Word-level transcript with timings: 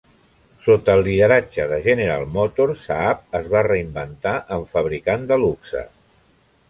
Sota 0.67 0.93
el 0.99 1.01
lideratge 1.07 1.67
de 1.73 1.77
General 1.87 2.25
Motors, 2.37 2.87
Saab 2.87 3.21
es 3.41 3.51
va 3.55 3.63
reinventar 3.71 4.35
en 4.59 4.65
fabricant 4.73 5.29
de 5.35 5.39
luxe. 5.45 5.85